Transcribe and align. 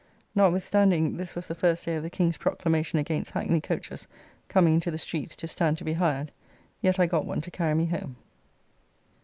Notwithstanding 0.33 1.17
this 1.17 1.35
was 1.35 1.47
the 1.47 1.53
first 1.53 1.85
day 1.85 1.95
of 1.95 2.01
the 2.01 2.09
King's 2.09 2.35
proclamation 2.39 2.97
against 2.97 3.29
hackney 3.29 3.61
coaches 3.61 4.07
coming 4.47 4.73
into 4.73 4.89
the 4.89 4.97
streets 4.97 5.35
to 5.35 5.47
stand 5.47 5.77
to 5.77 5.83
be 5.83 5.93
hired, 5.93 6.31
yet 6.81 6.99
I 6.99 7.05
got 7.05 7.27
one 7.27 7.41
to 7.41 7.51
carry 7.51 7.75
me 7.75 7.85
home. 7.85 8.15